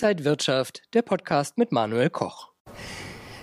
Inside 0.00 0.24
Wirtschaft, 0.24 0.82
der 0.94 1.02
Podcast 1.02 1.58
mit 1.58 1.72
Manuel 1.72 2.08
Koch. 2.08 2.50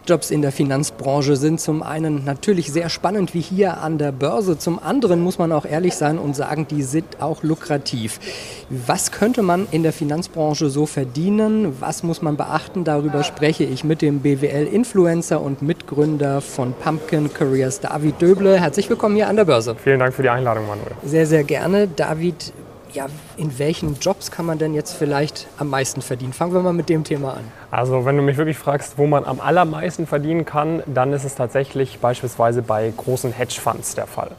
Jobs 0.08 0.32
in 0.32 0.42
der 0.42 0.54
Finanzbranche 0.54 1.36
sind 1.36 1.60
zum 1.60 1.84
einen 1.84 2.24
natürlich 2.24 2.72
sehr 2.72 2.88
spannend 2.88 3.34
wie 3.34 3.42
hier 3.42 3.82
an 3.82 3.98
der 3.98 4.14
Börse, 4.14 4.58
zum 4.58 4.80
anderen 4.80 5.20
muss 5.20 5.38
man 5.38 5.52
auch 5.52 5.66
ehrlich 5.66 5.96
sein 5.96 6.18
und 6.18 6.34
sagen, 6.34 6.66
die 6.66 6.84
sind 6.84 7.22
auch 7.22 7.44
lukrativ. 7.44 8.22
Was 8.70 9.12
könnte 9.12 9.42
man 9.42 9.68
in 9.72 9.84
der 9.84 9.92
Finanzbranche 9.92 10.70
so 10.70 10.86
verdienen? 10.86 11.76
Was 11.82 12.04
muss 12.04 12.22
man 12.22 12.38
beachten? 12.38 12.86
Darüber 12.86 13.26
spreche 13.26 13.66
ich 13.66 13.84
mit 13.84 14.02
dem 14.02 14.22
BWL-Influencer 14.22 15.42
und 15.42 15.62
Mitgründer 15.62 16.40
von 16.40 16.72
Pumpkin 16.72 17.34
Careers, 17.34 17.82
David 17.82 18.22
Döble. 18.22 18.62
Herzlich 18.62 18.90
willkommen 18.90 19.18
hier 19.18 19.28
an 19.28 19.36
der 19.36 19.44
Börse. 19.44 19.76
Vielen 19.76 20.00
Dank 20.00 20.14
für 20.14 20.22
die 20.22 20.30
Einladung, 20.30 20.68
Manuel. 20.68 20.94
Sehr, 21.04 21.28
sehr 21.28 21.44
gerne. 21.44 21.90
David, 21.90 22.54
ja, 22.96 23.08
in 23.38 23.60
welchen 23.60 24.00
Jobs 24.00 24.32
kann 24.32 24.46
man 24.46 24.58
denn 24.58 24.74
jetzt 24.74 24.94
vielleicht 24.94 25.48
am 25.58 25.70
meisten 25.70 26.02
verdienen? 26.02 26.34
Fangen 26.34 26.54
wir 26.54 26.62
mal 26.62 26.74
mit 26.74 26.90
dem 26.90 27.04
Thema 27.04 27.34
an. 27.34 27.44
Also 27.70 28.06
wenn 28.06 28.16
du 28.16 28.24
mich 28.24 28.38
wirklich 28.38 28.58
fragst, 28.58 28.98
wo 28.98 29.06
man 29.06 29.26
am 29.26 29.40
allermeisten 29.40 30.08
verdienen 30.08 30.46
kann, 30.46 30.82
dann 30.88 31.14
ist 31.14 31.26
es 31.26 31.36
tatsächlich 31.36 32.00
beispielsweise 32.00 32.62
bei 32.62 32.92
großen 32.96 33.32
Hedgefonds 33.32 33.96
der 33.96 34.08
Fall. 34.08 34.32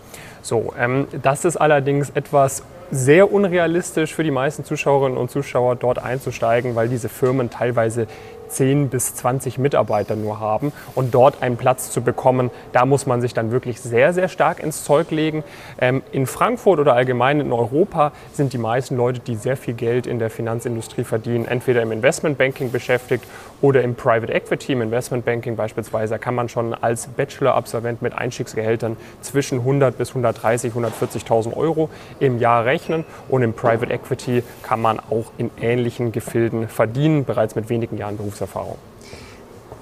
So, 0.42 0.72
ähm, 0.78 1.06
das 1.22 1.44
ist 1.44 1.56
allerdings 1.56 2.10
etwas 2.10 2.62
sehr 2.90 3.32
unrealistisch 3.32 4.14
für 4.14 4.22
die 4.22 4.30
meisten 4.30 4.64
Zuschauerinnen 4.64 5.18
und 5.18 5.30
Zuschauer 5.30 5.76
dort 5.76 5.98
einzusteigen, 5.98 6.76
weil 6.76 6.88
diese 6.88 7.08
Firmen 7.08 7.50
teilweise 7.50 8.06
10 8.48 8.88
bis 8.88 9.14
20 9.14 9.58
Mitarbeiter 9.58 10.16
nur 10.16 10.40
haben 10.40 10.72
und 10.94 11.14
dort 11.14 11.42
einen 11.42 11.56
Platz 11.56 11.90
zu 11.90 12.02
bekommen, 12.02 12.50
da 12.72 12.86
muss 12.86 13.06
man 13.06 13.20
sich 13.20 13.34
dann 13.34 13.50
wirklich 13.50 13.80
sehr, 13.80 14.12
sehr 14.12 14.28
stark 14.28 14.60
ins 14.60 14.84
Zeug 14.84 15.10
legen. 15.10 15.44
Ähm, 15.80 16.02
in 16.12 16.26
Frankfurt 16.26 16.78
oder 16.78 16.94
allgemein 16.94 17.40
in 17.40 17.52
Europa 17.52 18.12
sind 18.32 18.52
die 18.52 18.58
meisten 18.58 18.96
Leute, 18.96 19.20
die 19.20 19.36
sehr 19.36 19.56
viel 19.56 19.74
Geld 19.74 20.06
in 20.06 20.18
der 20.18 20.30
Finanzindustrie 20.30 21.04
verdienen, 21.04 21.46
entweder 21.46 21.82
im 21.82 21.92
Investmentbanking 21.92 22.70
beschäftigt 22.70 23.24
oder 23.60 23.82
im 23.82 23.94
Private 23.94 24.32
Equity. 24.32 24.72
Im 24.72 24.82
Investmentbanking 24.82 25.56
beispielsweise 25.56 26.18
kann 26.18 26.34
man 26.34 26.48
schon 26.48 26.74
als 26.74 27.06
Bachelor-Absolvent 27.08 28.02
mit 28.02 28.14
Einstiegsgehältern 28.14 28.96
zwischen 29.20 29.60
100 29.60 29.96
bis 29.96 30.10
130, 30.10 30.72
140.000 30.72 31.56
Euro 31.56 31.88
im 32.20 32.38
Jahr 32.38 32.64
rechnen 32.64 33.04
und 33.28 33.42
im 33.42 33.52
Private 33.52 33.92
Equity 33.92 34.42
kann 34.62 34.80
man 34.80 35.00
auch 35.00 35.32
in 35.38 35.50
ähnlichen 35.60 36.12
Gefilden 36.12 36.68
verdienen, 36.68 37.24
bereits 37.24 37.54
mit 37.54 37.68
wenigen 37.68 37.96
Jahren 37.96 38.16
Berufserfahrung. 38.16 38.35
Berufserfahrung? 38.36 38.78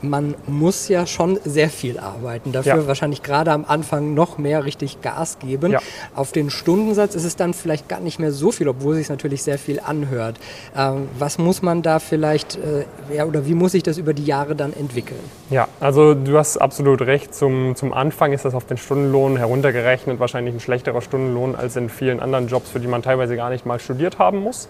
man 0.04 0.34
muss 0.46 0.88
ja 0.88 1.06
schon 1.06 1.38
sehr 1.44 1.70
viel 1.70 1.98
arbeiten. 1.98 2.52
Dafür 2.52 2.76
ja. 2.76 2.86
wahrscheinlich 2.86 3.22
gerade 3.22 3.50
am 3.52 3.64
Anfang 3.66 4.14
noch 4.14 4.38
mehr 4.38 4.64
richtig 4.64 5.00
Gas 5.00 5.38
geben. 5.38 5.72
Ja. 5.72 5.80
Auf 6.14 6.32
den 6.32 6.50
Stundensatz 6.50 7.14
ist 7.14 7.24
es 7.24 7.36
dann 7.36 7.54
vielleicht 7.54 7.88
gar 7.88 8.00
nicht 8.00 8.18
mehr 8.18 8.30
so 8.30 8.52
viel, 8.52 8.68
obwohl 8.68 8.92
es 8.92 8.98
sich 8.98 9.08
natürlich 9.08 9.42
sehr 9.42 9.58
viel 9.58 9.80
anhört. 9.80 10.36
Ähm, 10.76 11.08
was 11.18 11.38
muss 11.38 11.62
man 11.62 11.82
da 11.82 11.98
vielleicht, 11.98 12.56
äh, 12.56 12.84
ja, 13.14 13.24
oder 13.24 13.46
wie 13.46 13.54
muss 13.54 13.72
sich 13.72 13.82
das 13.82 13.98
über 13.98 14.12
die 14.14 14.24
Jahre 14.24 14.54
dann 14.54 14.72
entwickeln? 14.72 15.20
Ja, 15.50 15.68
also 15.80 16.14
du 16.14 16.38
hast 16.38 16.58
absolut 16.58 17.00
recht. 17.02 17.34
Zum, 17.34 17.74
zum 17.74 17.92
Anfang 17.92 18.32
ist 18.32 18.44
das 18.44 18.54
auf 18.54 18.66
den 18.66 18.76
Stundenlohn 18.76 19.36
heruntergerechnet 19.36 20.20
wahrscheinlich 20.20 20.54
ein 20.54 20.60
schlechterer 20.60 21.00
Stundenlohn 21.00 21.54
als 21.54 21.76
in 21.76 21.88
vielen 21.88 22.20
anderen 22.20 22.48
Jobs, 22.48 22.70
für 22.70 22.80
die 22.80 22.88
man 22.88 23.02
teilweise 23.02 23.36
gar 23.36 23.50
nicht 23.50 23.66
mal 23.66 23.80
studiert 23.80 24.18
haben 24.18 24.38
muss. 24.40 24.68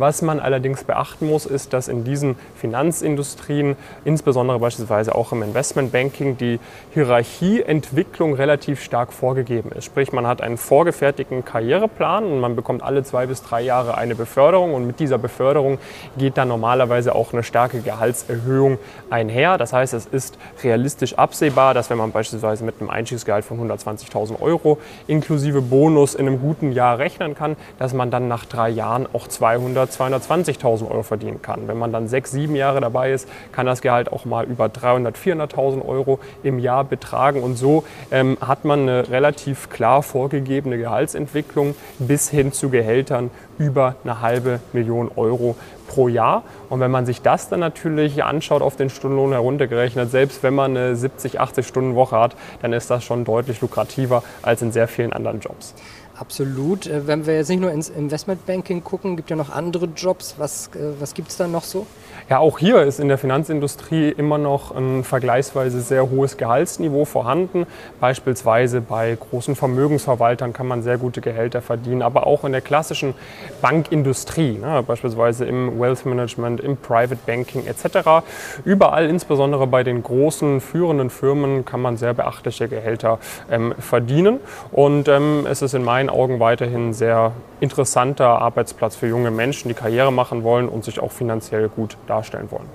Was 0.00 0.22
man 0.22 0.40
allerdings 0.40 0.84
beachten 0.84 1.28
muss, 1.28 1.44
ist, 1.44 1.74
dass 1.74 1.86
in 1.86 2.04
diesen 2.04 2.36
Finanzindustrien, 2.56 3.76
insbesondere 4.06 4.58
beispielsweise 4.58 5.14
auch 5.14 5.32
im 5.32 5.42
Investmentbanking, 5.42 6.38
die 6.38 6.58
Hierarchieentwicklung 6.94 8.32
relativ 8.32 8.82
stark 8.82 9.12
vorgegeben 9.12 9.72
ist. 9.72 9.84
Sprich, 9.84 10.10
man 10.12 10.26
hat 10.26 10.40
einen 10.40 10.56
vorgefertigten 10.56 11.44
Karriereplan 11.44 12.24
und 12.24 12.40
man 12.40 12.56
bekommt 12.56 12.82
alle 12.82 13.02
zwei 13.02 13.26
bis 13.26 13.42
drei 13.42 13.60
Jahre 13.60 13.98
eine 13.98 14.14
Beförderung 14.14 14.72
und 14.72 14.86
mit 14.86 15.00
dieser 15.00 15.18
Beförderung 15.18 15.76
geht 16.16 16.38
dann 16.38 16.48
normalerweise 16.48 17.14
auch 17.14 17.34
eine 17.34 17.42
starke 17.42 17.82
Gehaltserhöhung 17.82 18.78
einher. 19.10 19.58
Das 19.58 19.74
heißt, 19.74 19.92
es 19.92 20.06
ist 20.06 20.38
realistisch 20.64 21.18
absehbar, 21.18 21.74
dass 21.74 21.90
wenn 21.90 21.98
man 21.98 22.10
beispielsweise 22.10 22.64
mit 22.64 22.80
einem 22.80 22.88
Einstiegsgehalt 22.88 23.44
von 23.44 23.60
120.000 23.70 24.40
Euro 24.40 24.78
inklusive 25.08 25.60
Bonus 25.60 26.14
in 26.14 26.26
einem 26.26 26.40
guten 26.40 26.72
Jahr 26.72 26.96
rechnen 26.96 27.34
kann, 27.34 27.56
dass 27.78 27.92
man 27.92 28.10
dann 28.10 28.28
nach 28.28 28.46
drei 28.46 28.70
Jahren 28.70 29.06
auch 29.12 29.28
200 29.28 29.89
220.000 29.90 30.90
Euro 30.90 31.02
verdienen 31.02 31.42
kann. 31.42 31.68
Wenn 31.68 31.78
man 31.78 31.92
dann 31.92 32.08
sechs, 32.08 32.30
sieben 32.30 32.56
Jahre 32.56 32.80
dabei 32.80 33.12
ist, 33.12 33.28
kann 33.52 33.66
das 33.66 33.80
Gehalt 33.80 34.12
auch 34.12 34.24
mal 34.24 34.44
über 34.44 34.66
300.000, 34.66 35.14
400.000 35.54 35.86
Euro 35.86 36.20
im 36.42 36.58
Jahr 36.58 36.84
betragen. 36.84 37.42
Und 37.42 37.56
so 37.56 37.84
ähm, 38.10 38.38
hat 38.40 38.64
man 38.64 38.80
eine 38.80 39.08
relativ 39.10 39.70
klar 39.70 40.02
vorgegebene 40.02 40.78
Gehaltsentwicklung 40.78 41.74
bis 41.98 42.30
hin 42.30 42.52
zu 42.52 42.70
Gehältern 42.70 43.30
über 43.58 43.96
eine 44.04 44.20
halbe 44.22 44.60
Million 44.72 45.10
Euro 45.16 45.56
pro 45.86 46.08
Jahr. 46.08 46.44
Und 46.68 46.80
wenn 46.80 46.90
man 46.90 47.04
sich 47.04 47.20
das 47.20 47.48
dann 47.48 47.60
natürlich 47.60 48.22
anschaut, 48.24 48.62
auf 48.62 48.76
den 48.76 48.90
Stundenlohn 48.90 49.32
heruntergerechnet, 49.32 50.10
selbst 50.10 50.42
wenn 50.42 50.54
man 50.54 50.76
eine 50.76 50.96
70, 50.96 51.40
80 51.40 51.66
Stunden 51.66 51.94
Woche 51.94 52.18
hat, 52.18 52.36
dann 52.62 52.72
ist 52.72 52.90
das 52.90 53.04
schon 53.04 53.24
deutlich 53.24 53.60
lukrativer 53.60 54.22
als 54.42 54.62
in 54.62 54.72
sehr 54.72 54.88
vielen 54.88 55.12
anderen 55.12 55.40
Jobs. 55.40 55.74
Absolut. 56.20 56.86
Äh, 56.86 57.06
wenn 57.06 57.26
wir 57.26 57.34
jetzt 57.36 57.48
nicht 57.48 57.60
nur 57.60 57.72
ins 57.72 57.88
Investmentbanking 57.88 58.84
gucken, 58.84 59.16
gibt 59.16 59.30
ja 59.30 59.36
noch 59.36 59.48
andere 59.48 59.86
Jobs. 59.86 60.34
Was, 60.36 60.68
äh, 60.68 61.00
was 61.00 61.14
gibt 61.14 61.30
es 61.30 61.38
da 61.38 61.48
noch 61.48 61.64
so? 61.64 61.86
Ja, 62.28 62.38
auch 62.38 62.58
hier 62.58 62.82
ist 62.82 63.00
in 63.00 63.08
der 63.08 63.16
Finanzindustrie 63.16 64.10
immer 64.10 64.36
noch 64.36 64.70
ein 64.70 65.02
vergleichsweise 65.02 65.80
sehr 65.80 66.10
hohes 66.10 66.36
Gehaltsniveau 66.36 67.06
vorhanden. 67.06 67.66
Beispielsweise 68.00 68.82
bei 68.82 69.16
großen 69.18 69.56
Vermögensverwaltern 69.56 70.52
kann 70.52 70.68
man 70.68 70.82
sehr 70.82 70.98
gute 70.98 71.22
Gehälter 71.22 71.62
verdienen, 71.62 72.02
aber 72.02 72.26
auch 72.26 72.44
in 72.44 72.52
der 72.52 72.60
klassischen 72.60 73.14
Bankindustrie, 73.62 74.58
ne, 74.58 74.84
beispielsweise 74.86 75.46
im 75.46 75.80
Wealth 75.80 76.04
Management, 76.04 76.60
im 76.60 76.76
Private 76.76 77.18
Banking 77.26 77.66
etc. 77.66 78.22
Überall, 78.64 79.06
insbesondere 79.08 79.66
bei 79.66 79.82
den 79.82 80.02
großen 80.02 80.60
führenden 80.60 81.08
Firmen, 81.08 81.64
kann 81.64 81.80
man 81.80 81.96
sehr 81.96 82.12
beachtliche 82.12 82.68
Gehälter 82.68 83.18
ähm, 83.50 83.74
verdienen. 83.78 84.38
Und 84.70 85.08
ähm, 85.08 85.46
es 85.50 85.62
ist 85.62 85.74
in 85.74 85.82
meinen 85.82 86.09
Augen 86.12 86.40
weiterhin 86.40 86.90
ein 86.90 86.94
sehr 86.94 87.32
interessanter 87.60 88.40
Arbeitsplatz 88.40 88.96
für 88.96 89.06
junge 89.06 89.30
Menschen, 89.30 89.68
die 89.68 89.74
Karriere 89.74 90.12
machen 90.12 90.42
wollen 90.44 90.68
und 90.68 90.84
sich 90.84 91.00
auch 91.00 91.12
finanziell 91.12 91.68
gut 91.68 91.96
darstellen 92.06 92.50
wollen. 92.50 92.68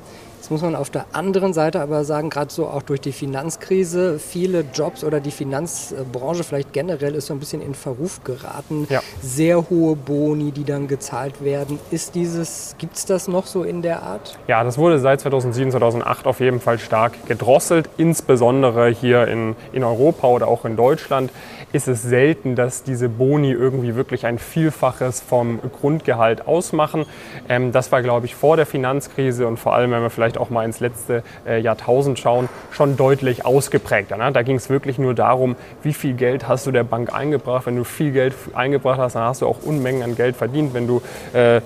Jetzt 0.45 0.51
muss 0.51 0.61
man 0.61 0.75
auf 0.75 0.91
der 0.91 1.07
anderen 1.11 1.53
Seite 1.53 1.81
aber 1.81 2.03
sagen, 2.03 2.29
gerade 2.29 2.53
so 2.53 2.67
auch 2.67 2.83
durch 2.83 3.01
die 3.01 3.13
Finanzkrise, 3.13 4.19
viele 4.19 4.63
Jobs 4.75 5.03
oder 5.03 5.19
die 5.19 5.31
Finanzbranche 5.31 6.44
vielleicht 6.44 6.72
generell 6.72 7.16
ist 7.16 7.25
so 7.25 7.33
ein 7.33 7.39
bisschen 7.39 7.63
in 7.63 7.73
Verruf 7.73 8.23
geraten. 8.23 8.85
Ja. 8.91 9.01
Sehr 9.23 9.72
hohe 9.72 9.95
Boni, 9.95 10.51
die 10.51 10.63
dann 10.63 10.88
gezahlt 10.88 11.44
werden. 11.44 11.79
Ist 11.89 12.13
dieses, 12.13 12.75
gibt 12.78 12.95
es 12.95 13.07
das 13.07 13.28
noch 13.28 13.47
so 13.47 13.63
in 13.63 13.81
der 13.81 14.03
Art? 14.03 14.38
Ja, 14.47 14.63
das 14.63 14.78
wurde 14.78 15.00
seit 15.00 15.19
2007, 15.22 15.72
2008 15.72 16.28
auf 16.28 16.39
jeden 16.39 16.59
Fall 16.59 16.78
stark 16.78 17.13
gedrosselt, 17.25 17.89
insbesondere 17.97 18.89
hier 18.89 19.28
in, 19.28 19.55
in 19.73 19.84
Europa 19.84 20.28
oder 20.28 20.47
auch 20.47 20.63
in 20.63 20.75
Deutschland 20.75 21.31
ist 21.75 21.89
es 21.89 22.01
selten, 22.01 22.55
dass 22.55 22.84
diese 22.84 23.09
Boni 23.09 23.51
irgendwie 23.51 23.95
wirklich 23.95 24.25
ein 24.25 24.39
Vielfaches 24.39 25.22
vom 25.22 25.59
Grundgehalt 25.61 26.47
ausmachen. 26.47 27.05
Ähm, 27.50 27.73
das 27.73 27.91
war, 27.91 28.01
glaube 28.01 28.28
ich, 28.28 28.35
vor 28.35 28.55
der 28.55 28.66
Finanzkrise 28.66 29.45
und 29.45 29.57
vor 29.57 29.75
allem, 29.75 29.91
wenn 29.91 30.01
wir 30.01 30.09
vielleicht 30.09 30.34
auch 30.38 30.50
mal 30.50 30.66
ins 30.66 30.79
letzte 30.79 31.23
äh, 31.47 31.59
Jahrtausend 31.59 32.19
schauen, 32.19 32.50
schon 32.72 32.97
deutlich 32.97 33.46
ausgeprägter. 33.46 34.18
Ne? 34.18 34.31
Da 34.31 34.41
ging 34.41 34.56
es 34.56 34.69
wirklich 34.69 34.97
nur 34.97 35.13
darum, 35.13 35.56
wie 35.84 35.94
viel 35.94 36.13
Geld 36.13 36.47
hast 36.47 36.68
du 36.68 36.72
der 36.72 36.84
Bank 36.84 37.13
eingebracht. 37.13 37.66
Wenn 37.66 37.75
du 37.75 37.84
viel 37.84 38.12
Geld 38.12 38.34
eingebracht 38.53 39.00
hast, 39.00 39.16
dann 39.16 39.23
hast 39.23 39.41
du 39.41 39.47
auch 39.47 39.63
Unmengen 39.63 40.03
an 40.03 40.16
Geld 40.16 40.35
verdient. 40.35 40.73
Wenn 40.73 40.88
du 40.88 41.01
äh, 41.34 41.62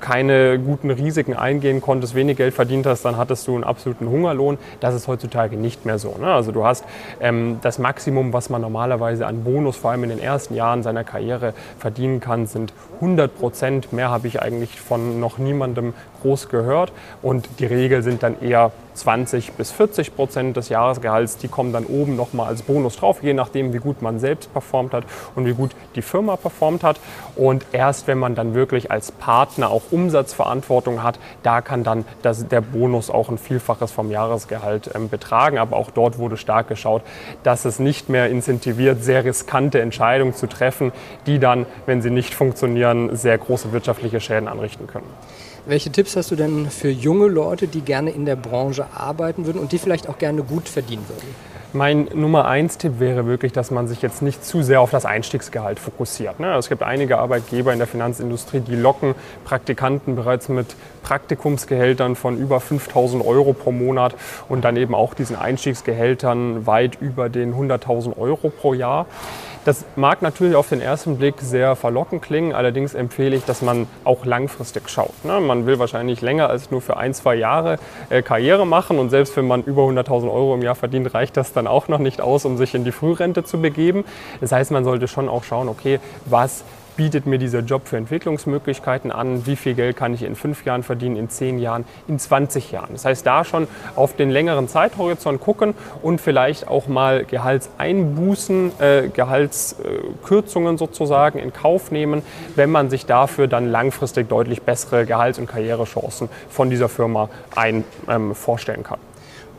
keine 0.00 0.58
guten 0.58 0.90
Risiken 0.90 1.34
eingehen 1.34 1.80
konntest, 1.80 2.14
wenig 2.14 2.36
Geld 2.36 2.54
verdient 2.54 2.86
hast, 2.86 3.04
dann 3.04 3.16
hattest 3.16 3.46
du 3.46 3.54
einen 3.54 3.64
absoluten 3.64 4.08
Hungerlohn. 4.08 4.58
Das 4.80 4.94
ist 4.94 5.08
heutzutage 5.08 5.56
nicht 5.56 5.86
mehr 5.86 5.98
so. 5.98 6.16
Ne? 6.20 6.26
Also 6.26 6.52
du 6.52 6.64
hast 6.64 6.84
ähm, 7.20 7.58
das 7.62 7.78
Maximum, 7.78 8.32
was 8.32 8.50
man 8.50 8.60
normalerweise 8.60 9.26
an 9.26 9.44
Bonus 9.44 9.76
vor 9.76 9.90
allem 9.90 10.04
in 10.04 10.10
den 10.10 10.20
ersten 10.20 10.54
Jahren 10.54 10.82
seiner 10.82 11.04
Karriere 11.04 11.54
verdienen 11.78 12.20
kann, 12.20 12.46
sind 12.46 12.72
100 12.96 13.36
Prozent. 13.38 13.92
Mehr 13.92 14.10
habe 14.10 14.26
ich 14.26 14.42
eigentlich 14.42 14.80
von 14.80 15.20
noch 15.20 15.38
niemandem 15.38 15.94
groß 16.22 16.48
gehört. 16.48 16.92
Und 17.22 17.48
die 17.58 17.66
Regel 17.66 17.99
sind 18.02 18.22
dann 18.22 18.40
eher 18.40 18.72
20 18.94 19.52
bis 19.52 19.70
40 19.70 20.14
Prozent 20.14 20.56
des 20.56 20.68
Jahresgehalts. 20.68 21.36
Die 21.38 21.48
kommen 21.48 21.72
dann 21.72 21.84
oben 21.84 22.16
nochmal 22.16 22.48
als 22.48 22.62
Bonus 22.62 22.96
drauf, 22.96 23.22
je 23.22 23.32
nachdem, 23.32 23.72
wie 23.72 23.78
gut 23.78 24.02
man 24.02 24.18
selbst 24.18 24.52
performt 24.52 24.92
hat 24.92 25.04
und 25.34 25.46
wie 25.46 25.54
gut 25.54 25.70
die 25.94 26.02
Firma 26.02 26.36
performt 26.36 26.82
hat. 26.82 27.00
Und 27.36 27.64
erst 27.72 28.06
wenn 28.06 28.18
man 28.18 28.34
dann 28.34 28.54
wirklich 28.54 28.90
als 28.90 29.12
Partner 29.12 29.70
auch 29.70 29.82
Umsatzverantwortung 29.90 31.02
hat, 31.02 31.18
da 31.42 31.60
kann 31.60 31.84
dann 31.84 32.04
das, 32.22 32.46
der 32.48 32.60
Bonus 32.60 33.10
auch 33.10 33.28
ein 33.28 33.38
Vielfaches 33.38 33.92
vom 33.92 34.10
Jahresgehalt 34.10 34.90
ähm, 34.94 35.08
betragen. 35.08 35.58
Aber 35.58 35.76
auch 35.76 35.90
dort 35.90 36.18
wurde 36.18 36.36
stark 36.36 36.68
geschaut, 36.68 37.02
dass 37.42 37.64
es 37.64 37.78
nicht 37.78 38.08
mehr 38.08 38.28
incentiviert, 38.28 39.02
sehr 39.02 39.24
riskante 39.24 39.80
Entscheidungen 39.80 40.34
zu 40.34 40.46
treffen, 40.46 40.92
die 41.26 41.38
dann, 41.38 41.66
wenn 41.86 42.02
sie 42.02 42.10
nicht 42.10 42.34
funktionieren, 42.34 43.16
sehr 43.16 43.38
große 43.38 43.72
wirtschaftliche 43.72 44.20
Schäden 44.20 44.48
anrichten 44.48 44.86
können. 44.86 45.06
Welche 45.66 45.92
Tipps 45.92 46.16
hast 46.16 46.30
du 46.30 46.36
denn 46.36 46.70
für 46.70 46.88
junge 46.88 47.26
Leute, 47.26 47.68
die 47.68 47.82
gerne 47.90 48.10
in 48.10 48.24
der 48.24 48.36
Branche 48.36 48.86
arbeiten 48.94 49.46
würden 49.46 49.60
und 49.60 49.72
die 49.72 49.78
vielleicht 49.78 50.08
auch 50.08 50.16
gerne 50.16 50.44
gut 50.44 50.68
verdienen 50.68 51.04
würden? 51.08 51.34
Mein 51.72 52.08
Nummer 52.14 52.46
eins 52.46 52.78
Tipp 52.78 53.00
wäre 53.00 53.26
wirklich, 53.26 53.50
dass 53.52 53.72
man 53.72 53.88
sich 53.88 54.00
jetzt 54.00 54.22
nicht 54.22 54.44
zu 54.44 54.62
sehr 54.62 54.80
auf 54.80 54.92
das 54.92 55.04
Einstiegsgehalt 55.04 55.80
fokussiert. 55.80 56.38
Ne? 56.38 56.54
Es 56.54 56.68
gibt 56.68 56.84
einige 56.84 57.18
Arbeitgeber 57.18 57.72
in 57.72 57.78
der 57.78 57.88
Finanzindustrie, 57.88 58.60
die 58.60 58.76
locken 58.76 59.16
Praktikanten 59.44 60.14
bereits 60.14 60.48
mit 60.48 60.76
Praktikumsgehältern 61.02 62.14
von 62.14 62.38
über 62.38 62.60
5000 62.60 63.26
Euro 63.26 63.54
pro 63.54 63.72
Monat 63.72 64.14
und 64.48 64.64
dann 64.64 64.76
eben 64.76 64.94
auch 64.94 65.14
diesen 65.14 65.34
Einstiegsgehältern 65.34 66.66
weit 66.66 67.00
über 67.00 67.28
den 67.28 67.54
100.000 67.54 68.16
Euro 68.18 68.50
pro 68.50 68.72
Jahr. 68.72 69.06
Das 69.66 69.84
mag 69.94 70.22
natürlich 70.22 70.56
auf 70.56 70.70
den 70.70 70.80
ersten 70.80 71.18
Blick 71.18 71.34
sehr 71.38 71.76
verlockend 71.76 72.22
klingen, 72.22 72.54
allerdings 72.54 72.94
empfehle 72.94 73.36
ich, 73.36 73.44
dass 73.44 73.60
man 73.60 73.86
auch 74.04 74.24
langfristig 74.24 74.88
schaut. 74.88 75.22
Ne? 75.22 75.38
Man 75.38 75.66
will 75.66 75.78
wahrscheinlich 75.78 76.22
länger 76.22 76.48
als 76.48 76.70
nur 76.70 76.80
für 76.80 76.96
ein, 76.96 77.12
zwei 77.12 77.34
Jahre 77.34 77.78
äh, 78.08 78.22
Karriere 78.22 78.66
machen 78.66 78.98
und 78.98 79.10
selbst 79.10 79.36
wenn 79.36 79.46
man 79.46 79.62
über 79.62 79.82
100.000 79.82 80.32
Euro 80.32 80.54
im 80.54 80.62
Jahr 80.62 80.76
verdient, 80.76 81.12
reicht 81.12 81.36
das 81.36 81.52
dann 81.52 81.66
auch 81.66 81.88
noch 81.88 81.98
nicht 81.98 82.22
aus, 82.22 82.46
um 82.46 82.56
sich 82.56 82.74
in 82.74 82.84
die 82.84 82.92
Frührente 82.92 83.44
zu 83.44 83.60
begeben. 83.60 84.04
Das 84.40 84.50
heißt, 84.50 84.70
man 84.70 84.84
sollte 84.84 85.08
schon 85.08 85.28
auch 85.28 85.44
schauen, 85.44 85.68
okay, 85.68 86.00
was 86.24 86.64
bietet 87.00 87.24
mir 87.24 87.38
dieser 87.38 87.60
Job 87.60 87.88
für 87.88 87.96
Entwicklungsmöglichkeiten 87.96 89.10
an, 89.10 89.46
wie 89.46 89.56
viel 89.56 89.72
Geld 89.72 89.96
kann 89.96 90.12
ich 90.12 90.22
in 90.22 90.36
fünf 90.36 90.66
Jahren 90.66 90.82
verdienen, 90.82 91.16
in 91.16 91.30
zehn 91.30 91.58
Jahren, 91.58 91.86
in 92.08 92.18
20 92.18 92.72
Jahren. 92.72 92.90
Das 92.92 93.06
heißt, 93.06 93.26
da 93.26 93.42
schon 93.42 93.68
auf 93.96 94.16
den 94.16 94.28
längeren 94.28 94.68
Zeithorizont 94.68 95.40
gucken 95.40 95.72
und 96.02 96.20
vielleicht 96.20 96.68
auch 96.68 96.88
mal 96.88 97.24
Gehaltseinbußen, 97.24 98.72
äh, 98.80 99.08
Gehaltskürzungen 99.08 100.76
sozusagen 100.76 101.38
in 101.38 101.54
Kauf 101.54 101.90
nehmen, 101.90 102.20
wenn 102.54 102.70
man 102.70 102.90
sich 102.90 103.06
dafür 103.06 103.48
dann 103.48 103.70
langfristig 103.70 104.28
deutlich 104.28 104.60
bessere 104.60 105.06
Gehalts- 105.06 105.38
und 105.38 105.46
Karrierechancen 105.46 106.28
von 106.50 106.68
dieser 106.68 106.90
Firma 106.90 107.30
ein, 107.56 107.84
ähm, 108.10 108.34
vorstellen 108.34 108.82
kann. 108.82 108.98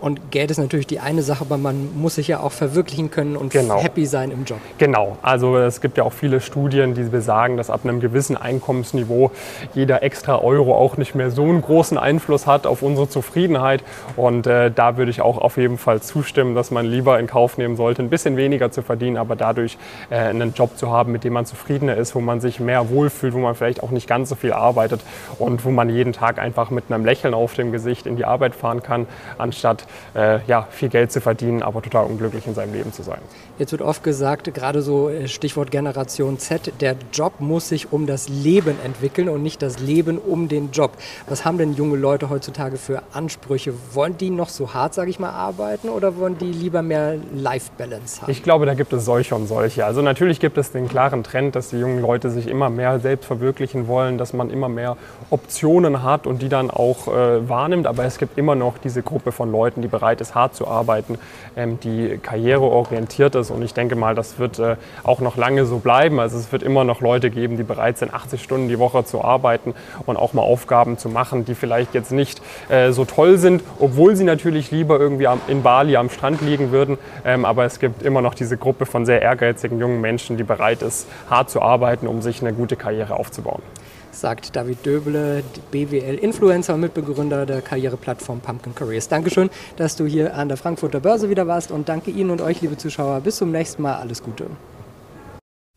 Und 0.02 0.32
Geld 0.32 0.50
ist 0.50 0.58
natürlich 0.58 0.88
die 0.88 1.00
eine 1.00 1.22
Sache, 1.22 1.46
aber 1.46 1.60
man 1.60 1.90
muss 1.96 2.16
sich 2.16 2.28
ja 2.28 2.40
auch 2.40 2.52
verwirklichen 2.52 3.12
können 3.12 3.38
und 3.38 3.54
genau. 3.54 3.80
happy 3.80 4.08
sein 4.08 4.32
im 4.32 4.46
Job. 4.46 4.58
Genau. 4.80 5.18
Also 5.22 5.58
es 5.58 5.80
gibt 5.80 5.96
ja 5.98 6.04
auch 6.04 6.12
viele 6.12 6.42
Studien, 6.42 6.96
die 6.96 7.04
besagen, 7.04 7.56
dass 7.56 7.70
ab 7.70 7.82
einem 7.84 8.00
gewissen 8.00 8.36
Einkommensniveau 8.36 9.30
jeder 9.76 10.02
extra 10.02 10.40
Euro 10.42 10.76
auch 10.76 10.98
nicht 10.98 11.14
mehr 11.14 11.30
so 11.30 11.44
einen 11.44 11.62
großen 11.62 12.00
Einfluss 12.00 12.48
hat 12.48 12.66
auf 12.66 12.82
unsere 12.82 13.10
Zufriedenheit. 13.10 13.84
Und 14.16 14.48
äh, 14.48 14.72
da 14.72 14.98
würde 14.98 15.12
ich 15.12 15.22
auch 15.22 15.38
auf 15.38 15.58
jeden 15.58 15.78
Fall 15.78 16.02
zustimmen, 16.02 16.56
dass 16.56 16.72
man 16.72 16.88
lieber 16.88 17.20
in 17.20 17.28
Kauf 17.28 17.60
nehmen 17.60 17.76
sollte, 17.76 18.02
ein 18.02 18.10
bisschen 18.10 18.38
weniger 18.38 18.72
zu 18.72 18.82
verdienen, 18.82 19.18
aber 19.18 19.36
dadurch 19.36 19.78
äh, 20.10 20.16
einen 20.16 20.56
Job 20.56 20.78
zu 20.78 20.90
haben, 20.90 21.12
mit 21.12 21.24
dem 21.24 21.34
man 21.34 21.46
zufriedener 21.46 21.96
ist, 21.96 22.16
wo 22.16 22.22
man 22.22 22.42
sich 22.42 22.60
mehr 22.60 22.90
wohlfühlt, 22.90 23.36
wo 23.36 23.40
man 23.40 23.54
vielleicht 23.54 23.84
auch 23.84 23.92
nicht 23.92 24.08
ganz 24.08 24.30
so 24.30 24.36
viel 24.36 24.54
arbeitet 24.54 25.02
und 25.38 25.64
wo 25.64 25.70
man 25.70 25.90
jeden 25.90 26.14
Tag 26.14 26.40
einfach 26.40 26.72
mit 26.72 26.86
einem 26.90 27.06
Lächeln 27.06 27.36
auf 27.36 27.54
dem 27.54 27.72
Gesicht 27.72 28.08
in 28.08 28.16
die 28.16 28.26
Arbeit 28.26 28.56
fahren 28.56 28.82
kann, 28.82 29.06
anstatt 29.38 29.86
äh, 30.16 30.40
ja, 30.46 30.68
viel 30.72 30.90
Geld 30.90 31.12
zu 31.12 31.22
verdienen, 31.22 31.64
aber 31.64 31.82
total 31.82 32.06
unglücklich 32.06 32.48
in 32.48 32.54
seinem 32.54 32.74
Leben 32.74 32.94
zu 32.94 33.04
sein. 33.04 33.20
Jetzt 33.58 33.72
wird 33.72 33.82
oft 33.82 34.04
gesagt, 34.04 34.54
gerade 34.54 34.82
so 34.82 35.10
äh, 35.10 35.28
Stichwort 35.28 35.72
Generation 35.72 36.40
Z, 36.40 36.74
der 36.82 36.96
Job 37.14 37.34
muss 37.40 37.70
sich 37.70 37.92
um 37.92 38.08
das 38.08 38.30
Leben 38.30 38.76
entwickeln 38.84 39.30
und 39.30 39.44
nicht 39.44 39.62
das 39.62 39.80
Leben 39.80 40.18
um 40.18 40.48
den 40.48 40.72
Job. 40.72 40.92
Was 41.28 41.46
haben 41.46 41.58
denn 41.58 41.74
junge 41.74 41.98
Leute 41.98 42.30
heutzutage 42.30 42.78
für 42.78 43.04
Ansprüche? 43.14 43.74
Wollen 43.94 44.18
die 44.18 44.30
noch 44.30 44.50
so 44.50 44.74
hart, 44.74 44.94
sage 44.94 45.10
ich 45.10 45.20
mal, 45.20 45.30
arbeiten 45.30 45.90
oder 45.90 46.18
wollen 46.18 46.38
die 46.38 46.52
lieber 46.52 46.82
mehr 46.82 47.16
Life-Balance 47.36 48.22
haben? 48.22 48.32
Ich 48.32 48.44
glaube, 48.44 48.66
da 48.66 48.74
gibt 48.74 48.94
es 48.94 49.06
solche 49.06 49.36
und 49.36 49.48
solche. 49.48 49.86
Also 49.86 50.02
natürlich 50.02 50.40
gibt 50.40 50.58
es 50.58 50.72
den 50.72 50.88
klaren 50.88 51.24
Trend, 51.24 51.56
dass 51.56 51.70
die 51.70 51.80
jungen 51.80 52.02
Leute 52.02 52.30
sich 52.30 52.48
immer 52.48 52.70
mehr 52.70 53.00
selbst 53.00 53.26
verwirklichen 53.26 53.88
wollen, 53.88 54.18
dass 54.18 54.34
man 54.34 54.50
immer 54.50 54.70
mehr 54.70 54.98
Optionen 55.30 56.04
hat 56.04 56.28
und 56.28 56.42
die 56.42 56.50
dann 56.50 56.72
auch 56.72 57.08
äh, 57.08 57.48
wahrnimmt. 57.48 57.88
Aber 57.88 58.06
es 58.06 58.18
gibt 58.18 58.38
immer 58.38 58.56
noch 58.56 58.78
diese 58.78 59.04
Gruppe 59.04 59.32
von 59.32 59.52
Leuten, 59.52 59.81
die 59.82 59.88
bereit 59.88 60.22
ist, 60.22 60.36
hart 60.36 60.56
zu 60.56 60.68
arbeiten, 60.68 61.18
ähm, 61.56 61.80
die 61.80 62.20
karriereorientiert 62.22 63.36
ist. 63.36 63.52
Und 63.52 63.62
ich 63.62 63.74
denke 63.74 63.96
mal, 63.96 64.16
das 64.16 64.40
wird 64.40 64.60
äh, 64.60 64.76
auch 65.04 65.20
noch 65.20 65.38
lange 65.38 65.66
so 65.66 65.80
bleiben. 65.80 66.20
Also 66.20 66.38
es 66.38 66.52
wird 66.52 66.64
immer 66.64 66.84
noch 66.84 67.02
Leute 67.02 67.30
geben, 67.30 67.58
die 67.58 67.64
bereit 67.64 67.98
sind, 67.98 68.14
80 68.14 68.42
Stunden 68.42 68.68
die 68.68 68.80
Woche 68.80 69.06
zu 69.06 69.24
arbeiten 69.24 69.74
und 70.06 70.18
auch 70.18 70.34
mal 70.34 70.42
Aufgaben 70.42 70.98
zu 70.98 71.10
machen, 71.10 71.46
die 71.46 71.56
vielleicht 71.56 71.94
jetzt 71.94 72.12
nicht 72.12 72.42
äh, 72.70 72.92
so 72.92 73.06
toll 73.06 73.38
sind, 73.38 73.64
obwohl 73.80 74.16
sie 74.16 74.24
natürlich 74.24 74.72
lieber 74.72 75.00
irgendwie 75.00 75.28
in 75.48 75.64
Bali 75.64 75.98
am 75.98 76.10
Strand 76.10 76.42
liegen 76.42 76.72
würden. 76.72 76.98
Ähm, 77.26 77.46
aber 77.46 77.66
es 77.66 77.80
gibt 77.80 78.04
immer 78.04 78.22
noch 78.22 78.34
diese 78.34 78.58
Gruppe 78.58 78.86
von 78.86 79.06
sehr 79.06 79.22
ehrgeizigen 79.22 79.80
jungen 79.80 80.02
Menschen, 80.02 80.38
die 80.38 80.44
bereit 80.44 80.82
ist, 80.82 81.08
hart 81.30 81.50
zu 81.50 81.62
arbeiten, 81.62 82.08
um 82.08 82.22
sich 82.22 82.42
eine 82.42 82.54
gute 82.54 82.76
Karriere 82.76 83.16
aufzubauen 83.16 83.62
sagt 84.12 84.56
David 84.56 84.86
Döble, 84.86 85.44
BWL-Influencer 85.72 86.74
und 86.74 86.82
Mitbegründer 86.82 87.46
der 87.46 87.62
Karriereplattform 87.62 88.40
Pumpkin 88.40 88.76
Careers. 88.76 89.08
Dankeschön, 89.08 89.50
dass 89.78 89.96
du 89.96 90.06
hier 90.06 90.36
an 90.36 90.48
der 90.48 90.58
Frankfurter 90.58 91.00
Börse 91.00 91.30
wieder 91.30 91.48
warst 91.48 91.72
und 91.72 91.90
danke 91.90 92.12
Ihnen 92.12 92.30
und 92.30 92.42
euch, 92.42 92.62
liebe 92.62 92.78
Zuschauer. 92.78 93.22
Bis 93.22 93.38
zum 93.38 93.52
nächsten 93.52 93.82
Mal. 93.82 93.96
Alles 93.96 94.22
Gute. 94.22 94.48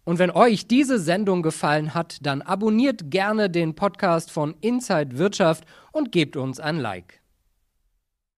Und 0.05 0.19
wenn 0.19 0.31
euch 0.31 0.67
diese 0.67 0.99
Sendung 0.99 1.43
gefallen 1.43 1.95
hat, 1.95 2.19
dann 2.21 2.43
abonniert 2.43 3.11
gerne 3.11 3.49
den 3.49 3.75
Podcast 3.75 4.31
von 4.31 4.55
Inside 4.61 5.17
Wirtschaft 5.19 5.65
und 5.93 6.13
gebt 6.13 6.37
uns 6.37 6.61
ein 6.61 6.79
Like. 6.79 7.24